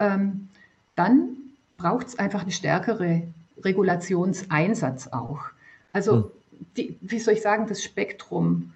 [0.00, 0.48] Ähm,
[0.96, 1.36] dann
[1.78, 3.22] braucht es einfach eine stärkere
[3.64, 5.40] Regulationseinsatz auch.
[5.92, 6.24] Also, hm.
[6.76, 8.72] die, wie soll ich sagen, das Spektrum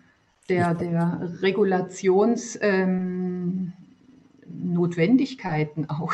[0.49, 2.59] der, der Regulations...
[2.63, 3.75] Ähm,
[4.53, 6.13] Notwendigkeiten auch.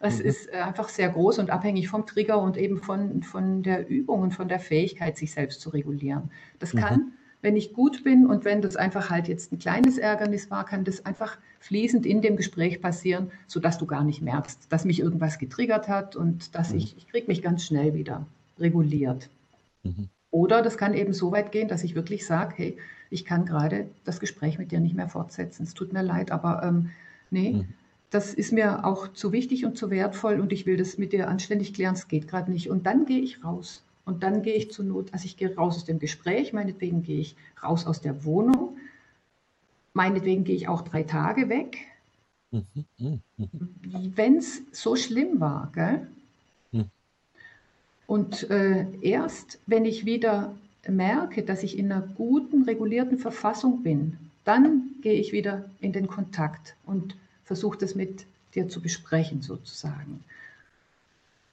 [0.00, 0.24] Es mhm.
[0.26, 4.32] ist einfach sehr groß und abhängig vom Trigger und eben von, von der Übung und
[4.32, 6.30] von der Fähigkeit, sich selbst zu regulieren.
[6.58, 7.12] Das kann, mhm.
[7.40, 10.84] wenn ich gut bin und wenn das einfach halt jetzt ein kleines Ärgernis war, kann
[10.84, 15.38] das einfach fließend in dem Gespräch passieren, sodass du gar nicht merkst, dass mich irgendwas
[15.38, 16.78] getriggert hat und dass mhm.
[16.78, 18.26] ich, ich kriege mich ganz schnell wieder
[18.58, 19.30] reguliert.
[19.82, 20.08] Mhm.
[20.30, 22.78] Oder das kann eben so weit gehen, dass ich wirklich sage, hey,
[23.10, 25.64] ich kann gerade das Gespräch mit dir nicht mehr fortsetzen.
[25.64, 26.90] Es tut mir leid, aber ähm,
[27.32, 27.68] nee, mhm.
[28.10, 31.28] das ist mir auch zu wichtig und zu wertvoll und ich will das mit dir
[31.28, 32.70] anständig klären, es geht gerade nicht.
[32.70, 33.82] Und dann gehe ich raus.
[34.04, 37.20] Und dann gehe ich zur Not, also ich gehe raus aus dem Gespräch, meinetwegen gehe
[37.20, 38.76] ich raus aus der Wohnung,
[39.92, 41.78] meinetwegen gehe ich auch drei Tage weg.
[42.50, 42.64] Mhm.
[42.98, 43.20] Mhm.
[43.36, 44.12] mhm.
[44.16, 46.08] Wenn es so schlimm war, gell?
[46.72, 46.90] Mhm.
[48.06, 50.54] Und äh, erst wenn ich wieder
[50.88, 56.06] merke, dass ich in einer guten, regulierten Verfassung bin, dann gehe ich wieder in den
[56.06, 60.24] Kontakt und versuche das mit dir zu besprechen sozusagen.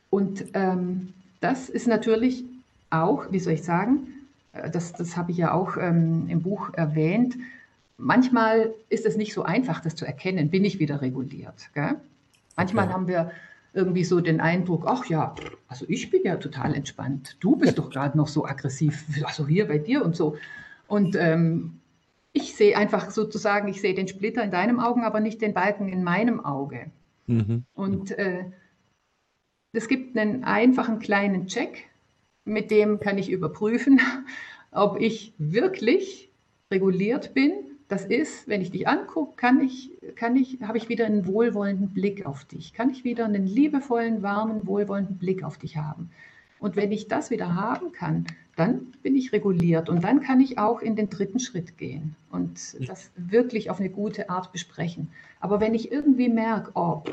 [0.09, 2.43] Und ähm, das ist natürlich
[2.89, 4.07] auch, wie soll ich sagen,
[4.53, 7.35] äh, das, das habe ich ja auch ähm, im Buch erwähnt,
[7.97, 11.69] manchmal ist es nicht so einfach, das zu erkennen, bin ich wieder reguliert.
[11.73, 11.95] Gell?
[12.55, 12.93] Manchmal okay.
[12.93, 13.31] haben wir
[13.73, 15.35] irgendwie so den Eindruck, ach ja,
[15.67, 19.67] also ich bin ja total entspannt, du bist doch gerade noch so aggressiv, also hier
[19.67, 20.37] bei dir und so.
[20.87, 21.78] Und ähm,
[22.33, 25.89] ich sehe einfach sozusagen, ich sehe den Splitter in deinem Augen, aber nicht den Balken
[25.89, 26.91] in meinem Auge.
[27.27, 27.65] Mhm.
[27.73, 28.45] Und äh,
[29.71, 31.89] es gibt einen einfachen kleinen Check,
[32.45, 33.99] mit dem kann ich überprüfen,
[34.71, 36.29] ob ich wirklich
[36.71, 37.53] reguliert bin.
[37.87, 41.89] Das ist, wenn ich dich angucke, kann ich, kann ich, habe ich wieder einen wohlwollenden
[41.89, 46.11] Blick auf dich, kann ich wieder einen liebevollen, warmen, wohlwollenden Blick auf dich haben.
[46.59, 50.57] Und wenn ich das wieder haben kann, dann bin ich reguliert und dann kann ich
[50.57, 55.09] auch in den dritten Schritt gehen und das wirklich auf eine gute Art besprechen.
[55.39, 57.03] Aber wenn ich irgendwie merke, oh,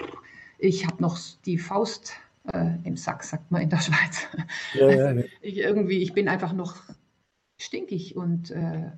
[0.59, 2.15] ich habe noch die Faust
[2.53, 4.27] äh, im Sack, sagt man in der Schweiz.
[4.75, 5.25] Ja, ja, ja.
[5.41, 6.83] Ich irgendwie, ich bin einfach noch
[7.59, 8.91] stinkig und äh,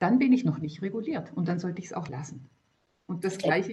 [0.00, 2.48] dann bin ich noch nicht reguliert und dann sollte ich es auch lassen.
[3.06, 3.72] Und das Gleiche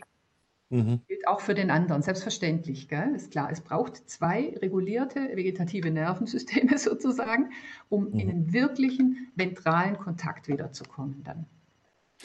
[0.69, 1.01] Mhm.
[1.08, 2.88] Gilt auch für den anderen, selbstverständlich.
[2.88, 3.13] Gell?
[3.15, 7.51] Ist klar, es braucht zwei regulierte vegetative Nervensysteme sozusagen,
[7.89, 8.19] um mhm.
[8.19, 11.45] in einen wirklichen ventralen Kontakt wiederzukommen dann.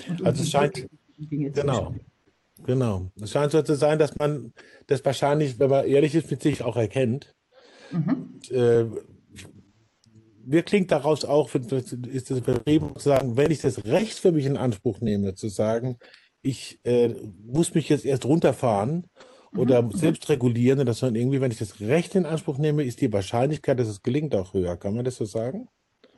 [0.08, 1.94] Und also es scheint, genau,
[2.64, 3.10] genau.
[3.20, 4.52] Es scheint so zu sein, dass man
[4.86, 7.34] das wahrscheinlich, wenn man ehrlich ist, mit sich auch erkennt.
[7.90, 8.08] Mhm.
[8.08, 8.86] Und, äh,
[10.42, 14.46] mir klingt daraus auch, ist das beschrieben, zu sagen, wenn ich das Recht für mich
[14.46, 15.98] in Anspruch nehme, zu sagen,
[16.42, 17.14] ich äh,
[17.46, 19.06] muss mich jetzt erst runterfahren
[19.56, 19.92] oder mhm.
[19.92, 23.78] selbst regulieren, dass man irgendwie, wenn ich das Recht in Anspruch nehme, ist die Wahrscheinlichkeit,
[23.78, 24.76] dass es gelingt, auch höher.
[24.76, 25.68] Kann man das so sagen?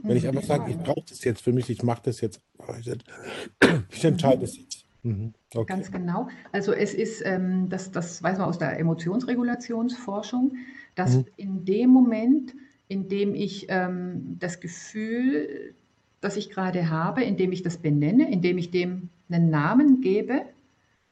[0.04, 2.40] Wenn ich einfach sage, ich brauche das jetzt für mich, ich mache das jetzt,
[3.92, 4.84] ich entscheide es jetzt.
[5.04, 5.32] Mhm.
[5.54, 5.72] Okay.
[5.72, 6.28] Ganz genau.
[6.50, 10.56] Also es ist, ähm, das, das weiß man aus der Emotionsregulationsforschung,
[10.94, 11.24] dass mhm.
[11.36, 12.54] in dem Moment,
[12.88, 15.74] in dem ich ähm, das Gefühl,
[16.20, 20.42] das ich gerade habe, indem ich das benenne, indem ich dem einen Namen gebe,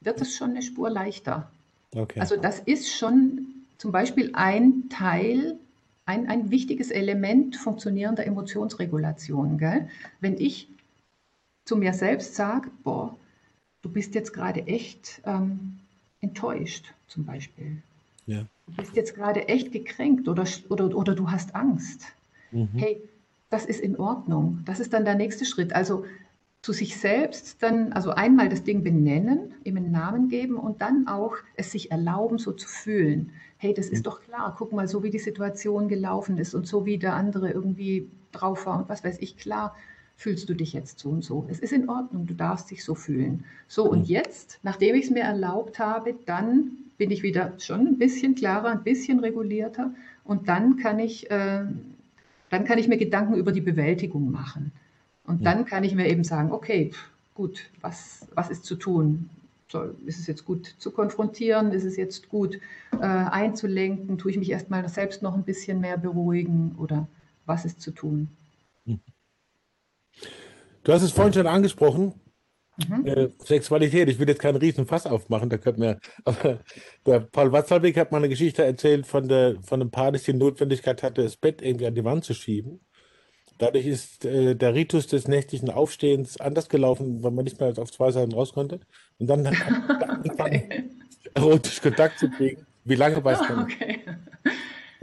[0.01, 1.51] wird es schon eine Spur leichter.
[1.95, 2.21] Okay.
[2.21, 3.47] Also das ist schon
[3.79, 5.59] zum Beispiel ein Teil,
[6.07, 9.59] ein, ein wichtiges Element funktionierender Emotionsregulation.
[9.59, 9.89] Gell?
[10.21, 10.69] Wenn ich
[11.65, 13.17] zu mir selbst sage, boah,
[13.83, 15.79] du bist jetzt gerade echt ähm,
[16.21, 17.83] enttäuscht zum Beispiel.
[18.27, 18.47] Ja.
[18.67, 22.07] Du bist jetzt gerade echt gekränkt oder, oder, oder du hast Angst.
[22.53, 22.69] Mhm.
[22.75, 23.01] Hey,
[23.51, 24.61] das ist in Ordnung.
[24.65, 25.73] Das ist dann der nächste Schritt.
[25.73, 26.05] Also
[26.63, 31.07] zu sich selbst dann, also einmal das Ding benennen, ihm einen Namen geben und dann
[31.07, 33.33] auch es sich erlauben, so zu fühlen.
[33.57, 34.05] Hey, das ist mhm.
[34.05, 37.51] doch klar, guck mal, so wie die Situation gelaufen ist und so wie der andere
[37.51, 39.75] irgendwie drauf war und was weiß ich, klar
[40.17, 41.47] fühlst du dich jetzt so und so.
[41.49, 43.45] Es ist in Ordnung, du darfst dich so fühlen.
[43.67, 44.05] So, und mhm.
[44.05, 48.69] jetzt, nachdem ich es mir erlaubt habe, dann bin ich wieder schon ein bisschen klarer,
[48.69, 49.95] ein bisschen regulierter
[50.25, 51.65] und dann kann ich, äh,
[52.51, 54.73] dann kann ich mir Gedanken über die Bewältigung machen.
[55.31, 56.91] Und dann kann ich mir eben sagen, okay,
[57.35, 59.31] gut, was, was ist zu tun?
[59.71, 62.59] so, ist es jetzt gut zu konfrontieren, ist es jetzt gut
[62.93, 67.07] äh, einzulenken, tue ich mich erstmal selbst noch ein bisschen mehr beruhigen oder
[67.47, 68.29] was ist zu tun?
[70.83, 72.15] Du hast es vorhin schon angesprochen,
[72.89, 73.07] mhm.
[73.07, 74.09] äh, Sexualität.
[74.09, 76.61] Ich will jetzt keinen riesen Fass aufmachen, da könnte mir, aber
[77.07, 80.33] der Paul Watzlawick hat mal eine Geschichte erzählt von, der, von einem Paar, das die
[80.33, 82.81] Notwendigkeit hatte, das Bett irgendwie an die Wand zu schieben.
[83.61, 87.93] Dadurch ist äh, der Ritus des nächtlichen Aufstehens anders gelaufen, weil man nicht mehr auf
[87.93, 88.81] zwei Seiten raus konnte.
[89.19, 90.91] Und dann hat man angefangen,
[91.35, 92.67] erotisch Kontakt zu kriegen.
[92.85, 93.65] Wie lange weiß man?
[93.65, 94.01] Okay.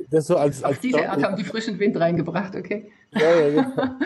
[0.09, 2.91] Das so als, als Auf diese Art haben die frischen Wind reingebracht, okay?
[3.11, 3.99] Ja, ja, ja.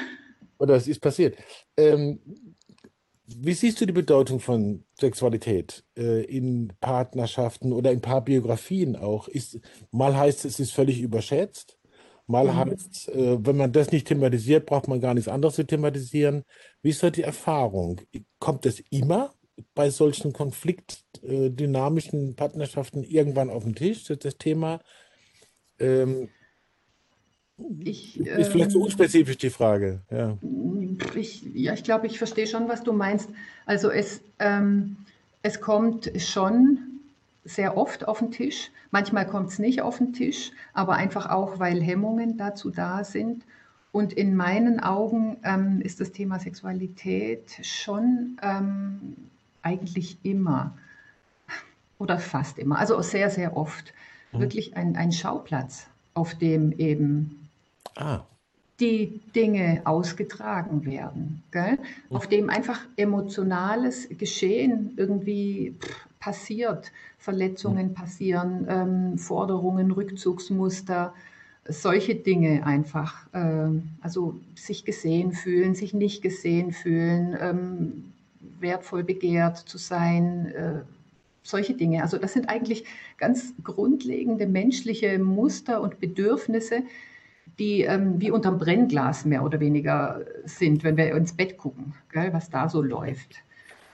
[0.57, 1.37] Oder es ist passiert.
[1.77, 2.19] Ähm,
[3.25, 9.29] wie siehst du die Bedeutung von Sexualität äh, in Partnerschaften oder in Paarbiografien auch?
[9.29, 9.61] Ist,
[9.91, 11.77] mal heißt es, es ist völlig überschätzt.
[12.31, 12.55] Mal mhm.
[12.55, 16.43] heißt, äh, wenn man das nicht thematisiert, braucht man gar nichts anderes zu thematisieren.
[16.81, 18.01] Wie ist da die Erfahrung?
[18.39, 19.33] Kommt es immer
[19.75, 24.81] bei solchen konfliktdynamischen Partnerschaften irgendwann auf den Tisch, das, das Thema?
[25.79, 26.29] Ähm,
[27.79, 30.01] ich, ist vielleicht so ähm, unspezifisch die Frage.
[30.09, 30.37] Ja,
[31.15, 33.29] ich, ja, ich glaube, ich verstehe schon, was du meinst.
[33.65, 34.97] Also es, ähm,
[35.43, 36.90] es kommt schon
[37.43, 38.71] sehr oft auf den Tisch.
[38.91, 43.45] Manchmal kommt es nicht auf den Tisch, aber einfach auch, weil Hemmungen dazu da sind.
[43.91, 49.15] Und in meinen Augen ähm, ist das Thema Sexualität schon ähm,
[49.61, 50.77] eigentlich immer
[51.97, 53.93] oder fast immer, also sehr, sehr oft,
[54.31, 54.39] mhm.
[54.39, 57.49] wirklich ein, ein Schauplatz, auf dem eben
[57.95, 58.21] ah.
[58.79, 61.43] die Dinge ausgetragen werden?
[62.09, 62.15] Mhm.
[62.15, 71.13] auf dem einfach emotionales Geschehen irgendwie pff, passiert, Verletzungen passieren, ähm, Forderungen, Rückzugsmuster,
[71.65, 73.27] solche Dinge einfach.
[73.33, 78.13] Ähm, also sich gesehen fühlen, sich nicht gesehen fühlen, ähm,
[78.59, 80.81] wertvoll begehrt zu sein, äh,
[81.43, 82.03] solche Dinge.
[82.03, 82.85] Also das sind eigentlich
[83.17, 86.83] ganz grundlegende menschliche Muster und Bedürfnisse,
[87.57, 92.31] die ähm, wie unterm Brennglas mehr oder weniger sind, wenn wir ins Bett gucken, gell,
[92.31, 93.37] was da so läuft.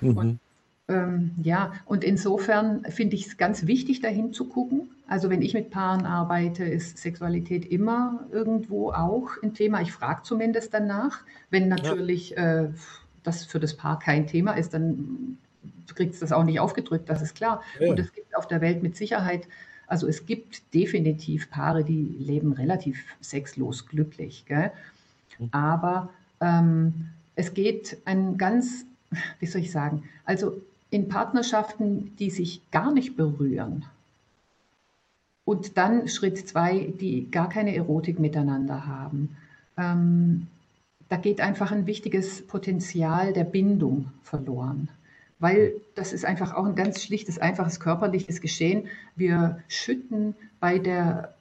[0.02, 0.18] Mhm.
[0.18, 0.40] Und
[0.90, 4.90] ähm, ja, und insofern finde ich es ganz wichtig, dahin zu gucken.
[5.08, 9.82] Also wenn ich mit Paaren arbeite, ist Sexualität immer irgendwo auch ein Thema.
[9.82, 11.22] Ich frage zumindest danach.
[11.50, 12.64] Wenn natürlich ja.
[12.64, 12.70] äh,
[13.24, 15.38] das für das Paar kein Thema ist, dann
[15.94, 17.62] kriegt es das auch nicht aufgedrückt, das ist klar.
[17.80, 17.90] Ja.
[17.90, 19.48] Und es gibt auf der Welt mit Sicherheit,
[19.88, 24.46] also es gibt definitiv Paare, die leben relativ sexlos glücklich.
[24.46, 24.72] Gell?
[25.40, 25.50] Mhm.
[25.52, 26.10] Aber
[26.42, 28.86] ähm, es geht ein ganz,
[29.40, 33.86] wie soll ich sagen, also in Partnerschaften, die sich gar nicht berühren.
[35.46, 39.38] Und dann Schritt zwei, die gar keine Erotik miteinander haben.
[39.78, 40.48] Ähm,
[41.10, 44.90] da geht einfach ein wichtiges Potenzial der Bindung verloren.
[45.40, 48.88] Weil das ist einfach auch ein ganz schlichtes, einfaches körperliches Geschehen.
[49.16, 51.34] Wir schütten bei der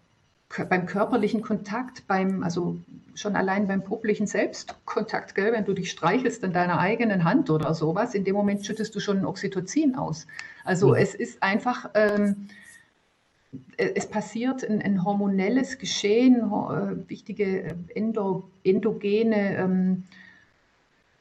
[0.69, 2.79] beim körperlichen Kontakt, beim, also
[3.15, 7.75] schon allein beim pupplichen Selbstkontakt, gell, wenn du dich streichelst an deiner eigenen Hand oder
[7.75, 10.27] sowas, in dem Moment schüttest du schon Oxytocin aus.
[10.65, 11.01] Also ja.
[11.01, 12.49] es ist einfach, ähm,
[13.77, 20.05] es passiert ein, ein hormonelles Geschehen, äh, wichtige endo, endogene ähm,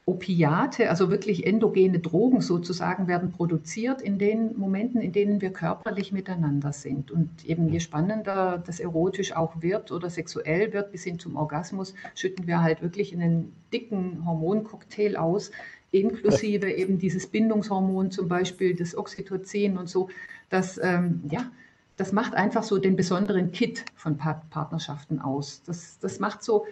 [0.08, 6.12] Opiate, also wirklich endogene Drogen sozusagen, werden produziert in den Momenten, in denen wir körperlich
[6.12, 7.10] miteinander sind.
[7.10, 11.92] Und eben je spannender das erotisch auch wird oder sexuell wird, bis hin zum Orgasmus,
[12.14, 15.50] schütten wir halt wirklich einen dicken Hormoncocktail aus,
[15.90, 20.08] inklusive eben dieses Bindungshormon zum Beispiel, das Oxytocin und so.
[20.50, 21.50] Das, ähm, ja,
[21.96, 25.62] das macht einfach so den besonderen Kit von Partnerschaften aus.
[25.66, 26.64] Das, das macht so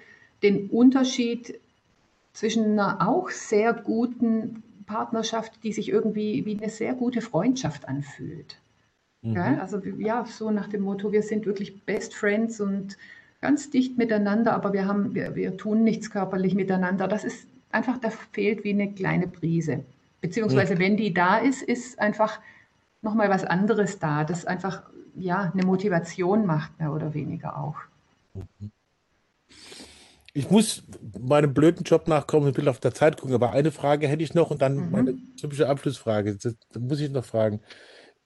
[0.45, 1.59] den Unterschied
[2.35, 8.61] zwischen einer auch sehr guten Partnerschaft, die sich irgendwie wie eine sehr gute Freundschaft anfühlt.
[9.23, 9.37] Mhm.
[9.37, 12.99] Ja, also ja, so nach dem Motto, wir sind wirklich Best Friends und
[13.41, 17.09] ganz dicht miteinander, aber wir, haben, wir, wir tun nichts körperlich miteinander.
[17.09, 19.85] Das ist einfach, da fehlt wie eine kleine Prise.
[20.21, 20.79] Beziehungsweise, mhm.
[20.81, 22.41] wenn die da ist, ist einfach
[23.01, 24.83] nochmal was anderes da, das einfach
[25.15, 27.77] ja, eine Motivation macht, mehr oder weniger auch.
[28.35, 28.71] Mhm
[30.35, 30.83] ich muss
[31.19, 34.35] meinem blöden Job nachkommen, ein bisschen auf der Zeit gucken, aber eine Frage hätte ich
[34.35, 34.91] noch und dann mhm.
[34.91, 36.37] meine typische Abschlussfrage.
[36.37, 37.61] Das, das muss ich noch fragen.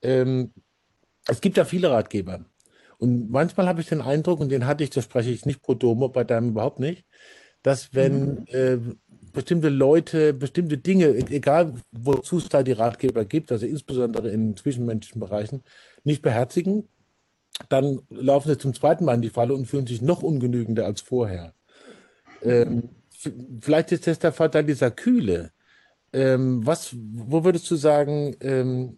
[0.01, 0.51] Ähm,
[1.27, 2.45] es gibt ja viele Ratgeber.
[2.97, 5.75] Und manchmal habe ich den Eindruck, und den hatte ich, das spreche ich nicht pro
[5.75, 7.05] Domo, bei deinem überhaupt nicht,
[7.61, 8.45] dass wenn mhm.
[8.47, 8.77] äh,
[9.31, 14.57] bestimmte Leute, bestimmte Dinge, e-, egal wozu es da die Ratgeber gibt, also insbesondere in
[14.57, 15.63] zwischenmenschlichen Bereichen,
[16.03, 16.89] nicht beherzigen,
[17.69, 21.01] dann laufen sie zum zweiten Mal in die Falle und fühlen sich noch ungenügender als
[21.01, 21.53] vorher.
[22.43, 22.89] Ähm,
[23.61, 25.51] vielleicht ist das der Vorteil dieser Kühle.
[26.11, 28.97] Ähm, was, wo würdest du sagen, ähm,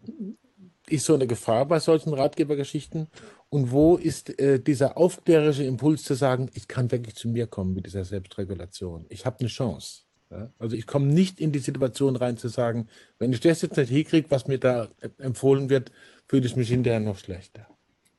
[0.88, 3.08] ist so eine Gefahr bei solchen Ratgebergeschichten?
[3.50, 7.74] Und wo ist äh, dieser aufklärerische Impuls zu sagen, ich kann wirklich zu mir kommen
[7.74, 9.06] mit dieser Selbstregulation?
[9.10, 10.04] Ich habe eine Chance.
[10.30, 10.50] Ja?
[10.58, 12.88] Also ich komme nicht in die Situation rein zu sagen,
[13.20, 15.92] wenn ich das jetzt nicht hinkriege, was mir da empfohlen wird,
[16.28, 17.68] fühle ich mich hinterher noch schlechter.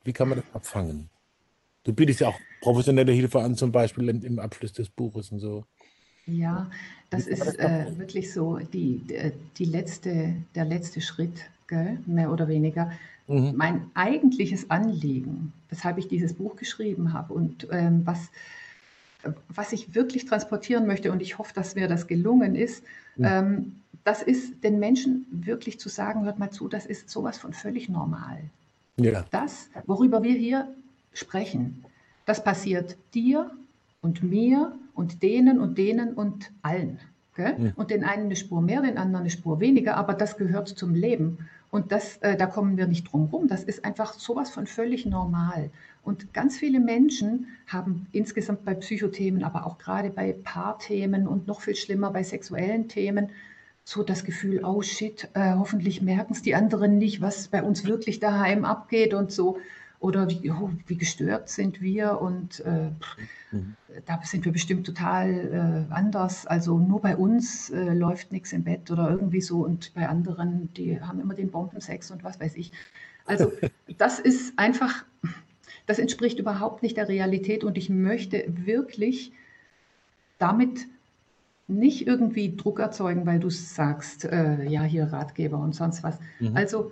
[0.03, 1.09] Wie kann man das abfangen?
[1.83, 5.65] Du bietest ja auch professionelle Hilfe an, zum Beispiel im Abschluss des Buches und so.
[6.25, 6.71] Ja,
[7.09, 9.03] das ist äh, wirklich so die,
[9.57, 11.99] die letzte, der letzte Schritt, gell?
[12.05, 12.93] mehr oder weniger.
[13.27, 13.53] Mhm.
[13.57, 18.29] Mein eigentliches Anliegen, weshalb ich dieses Buch geschrieben habe und ähm, was,
[19.49, 22.85] was ich wirklich transportieren möchte, und ich hoffe, dass mir das gelungen ist,
[23.17, 23.25] mhm.
[23.25, 27.51] ähm, das ist den Menschen wirklich zu sagen, hört mal zu, das ist sowas von
[27.51, 28.39] völlig normal.
[28.97, 29.25] Ja.
[29.31, 30.73] Das, worüber wir hier
[31.13, 31.83] sprechen,
[32.25, 33.51] das passiert dir
[34.01, 36.99] und mir und denen und denen und allen.
[37.37, 37.55] Ja.
[37.75, 40.93] Und den einen eine Spur mehr, den anderen eine Spur weniger, aber das gehört zum
[40.93, 41.49] Leben.
[41.71, 43.47] Und das, äh, da kommen wir nicht drum rum.
[43.47, 45.71] Das ist einfach sowas von völlig normal.
[46.03, 51.61] Und ganz viele Menschen haben insgesamt bei Psychothemen, aber auch gerade bei Paarthemen und noch
[51.61, 53.29] viel schlimmer bei sexuellen Themen,
[53.85, 57.85] so das Gefühl, oh shit, äh, hoffentlich merken es die anderen nicht, was bei uns
[57.85, 59.57] wirklich daheim abgeht und so.
[60.03, 62.89] Oder wie, oh, wie gestört sind wir und äh,
[63.53, 63.77] mhm.
[64.05, 66.45] da sind wir bestimmt total äh, anders.
[66.45, 70.73] Also nur bei uns äh, läuft nichts im Bett oder irgendwie so und bei anderen,
[70.73, 72.73] die haben immer den Bombensex und was weiß ich.
[73.25, 73.53] Also
[73.97, 75.05] das ist einfach,
[75.85, 79.31] das entspricht überhaupt nicht der Realität und ich möchte wirklich
[80.37, 80.85] damit
[81.69, 86.19] nicht irgendwie Druck erzeugen, weil du sagst, äh, ja, hier Ratgeber und sonst was.
[86.41, 86.57] Mhm.
[86.57, 86.91] Also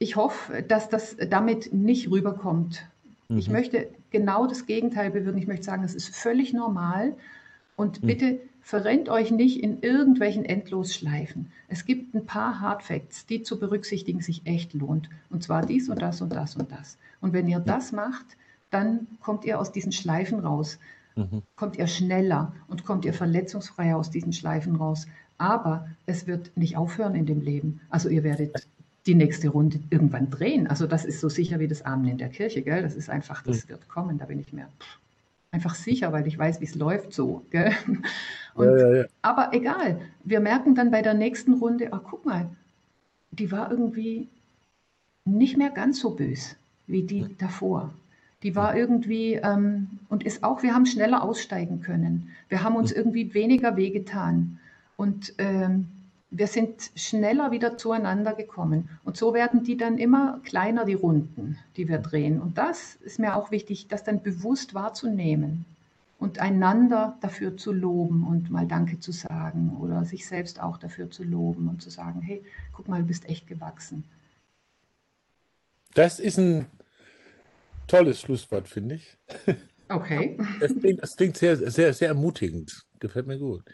[0.00, 2.88] ich hoffe, dass das damit nicht rüberkommt.
[3.28, 3.38] Mhm.
[3.38, 5.38] Ich möchte genau das Gegenteil bewirken.
[5.38, 7.14] Ich möchte sagen, es ist völlig normal
[7.76, 8.06] und mhm.
[8.06, 11.52] bitte verrennt euch nicht in irgendwelchen Endlosschleifen.
[11.68, 15.10] Es gibt ein paar Hard Facts, die zu berücksichtigen sich echt lohnt.
[15.28, 16.96] Und zwar dies und das und das und das.
[17.20, 18.24] Und wenn ihr das macht,
[18.70, 20.78] dann kommt ihr aus diesen Schleifen raus.
[21.14, 21.42] Mhm.
[21.56, 25.06] Kommt ihr schneller und kommt ihr verletzungsfreier aus diesen Schleifen raus.
[25.36, 27.80] Aber es wird nicht aufhören in dem Leben.
[27.90, 28.66] Also ihr werdet
[29.06, 30.66] die nächste Runde irgendwann drehen.
[30.66, 32.82] Also das ist so sicher wie das Amen in der Kirche, gell?
[32.82, 34.68] Das ist einfach, das wird kommen, da bin ich mir
[35.52, 37.44] einfach sicher, weil ich weiß, wie es läuft so.
[37.50, 37.72] Gell?
[38.54, 39.04] Und, ja, ja, ja.
[39.22, 42.48] Aber egal, wir merken dann bei der nächsten Runde, ach guck mal,
[43.30, 44.28] die war irgendwie
[45.24, 47.94] nicht mehr ganz so bös wie die davor.
[48.42, 52.30] Die war irgendwie ähm, und ist auch, wir haben schneller aussteigen können.
[52.48, 54.58] Wir haben uns irgendwie weniger wehgetan.
[54.96, 55.88] Und ähm,
[56.30, 58.88] wir sind schneller wieder zueinander gekommen.
[59.04, 62.40] Und so werden die dann immer kleiner, die Runden, die wir drehen.
[62.40, 65.64] Und das ist mir auch wichtig, das dann bewusst wahrzunehmen
[66.18, 71.10] und einander dafür zu loben und mal Danke zu sagen oder sich selbst auch dafür
[71.10, 74.04] zu loben und zu sagen, hey, guck mal, du bist echt gewachsen.
[75.94, 76.66] Das ist ein
[77.88, 79.16] tolles Schlusswort, finde ich.
[79.88, 80.38] Okay.
[80.60, 82.86] Das klingt, das klingt sehr, sehr, sehr ermutigend.
[83.00, 83.64] Gefällt mir gut.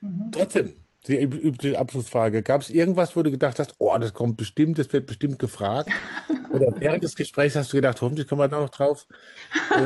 [0.00, 0.30] Mhm.
[0.30, 0.74] Trotzdem,
[1.08, 2.42] die übliche Abschlussfrage.
[2.42, 5.90] Gab es irgendwas, wo du gedacht hast, oh, das kommt bestimmt, das wird bestimmt gefragt?
[6.52, 9.06] Oder während des Gesprächs hast du gedacht, hoffentlich kommen wir da noch drauf.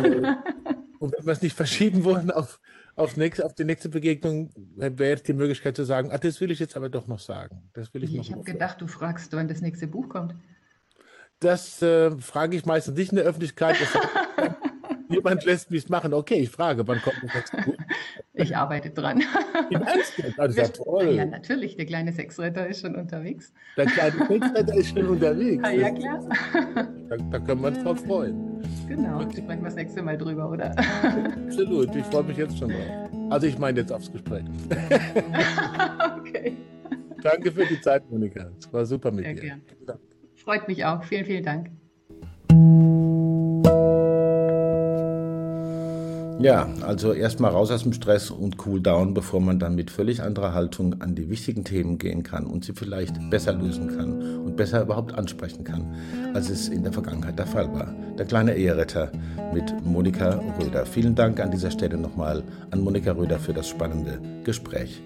[0.99, 2.61] Und wenn wir es nicht verschieben wollen auf,
[2.95, 6.51] auf, nächste, auf die nächste Begegnung, wäre jetzt die Möglichkeit zu sagen, ah, das will
[6.51, 7.63] ich jetzt aber doch noch sagen.
[7.73, 10.35] Das will ich ich habe gedacht, du fragst, wann das nächste Buch kommt.
[11.41, 13.77] Das äh, frage ich meistens nicht in der Öffentlichkeit.
[15.09, 16.15] Jemand lässt mich machen.
[16.15, 17.77] Okay, ich frage, wann kommt das nächste Buch?
[18.35, 19.23] Ich arbeite dran.
[19.71, 20.15] Im Ernst?
[20.37, 21.15] Das ist ja toll.
[21.17, 21.77] Ja, natürlich.
[21.77, 23.53] Der kleine Sexretter ist schon unterwegs.
[23.77, 25.63] Der kleine Sexretter ist schon unterwegs.
[25.73, 26.21] Ja, klar.
[27.09, 28.63] Da, da können wir uns drauf freuen.
[28.89, 30.75] Genau, Und, sprechen wir das nächste Mal drüber, oder?
[31.47, 31.95] Absolut.
[31.95, 33.11] Ich freue mich jetzt schon drauf.
[33.31, 34.45] Also ich meine jetzt aufs Gespräch.
[36.19, 36.57] okay.
[37.23, 38.51] Danke für die Zeit, Monika.
[38.59, 39.41] Es war super mit Sehr dir.
[39.41, 39.63] Gern.
[40.37, 41.05] Freut mich auch.
[41.05, 41.71] Vielen, vielen Dank.
[46.43, 50.21] Ja, also erstmal raus aus dem Stress und cool down, bevor man dann mit völlig
[50.25, 54.57] anderer Haltung an die wichtigen Themen gehen kann und sie vielleicht besser lösen kann und
[54.57, 55.87] besser überhaupt ansprechen kann,
[56.35, 57.95] als es in der Vergangenheit der Fall war.
[58.19, 59.13] Der kleine Eheretter
[59.55, 60.85] mit Monika Röder.
[60.85, 65.01] Vielen Dank an dieser Stelle nochmal an Monika Röder für das spannende Gespräch.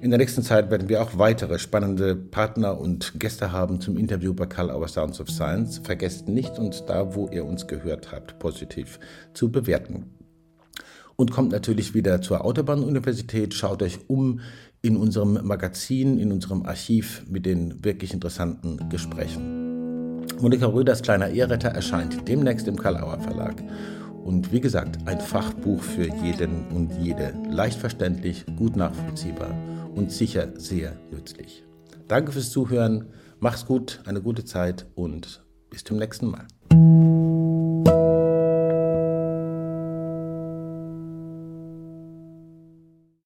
[0.00, 4.32] In der nächsten Zeit werden wir auch weitere spannende Partner und Gäste haben zum Interview
[4.32, 5.82] bei Karl Auer Sounds of Science.
[5.84, 8.98] Vergesst nicht, uns da, wo ihr uns gehört habt, positiv
[9.34, 10.06] zu bewerten
[11.22, 13.54] und kommt natürlich wieder zur Autobahnuniversität.
[13.54, 14.40] Schaut euch um
[14.82, 20.26] in unserem Magazin, in unserem Archiv mit den wirklich interessanten Gesprächen.
[20.40, 23.62] Monika Röders kleiner Eheretter erscheint demnächst im Karl-Auer Verlag.
[24.24, 27.34] Und wie gesagt, ein Fachbuch für jeden und jede.
[27.48, 29.54] Leicht verständlich, gut nachvollziehbar
[29.94, 31.62] und sicher sehr nützlich.
[32.08, 33.06] Danke fürs Zuhören,
[33.38, 36.48] mach's gut, eine gute Zeit und bis zum nächsten Mal.